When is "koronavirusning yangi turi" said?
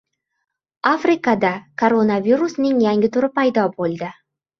1.81-3.31